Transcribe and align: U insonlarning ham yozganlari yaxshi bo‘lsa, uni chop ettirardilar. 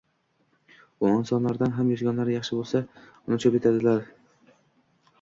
U 1.07 1.11
insonlarning 1.17 1.77
ham 1.77 1.93
yozganlari 1.95 2.35
yaxshi 2.39 2.59
bo‘lsa, 2.63 2.85
uni 3.29 3.43
chop 3.47 3.63
ettirardilar. 3.63 4.07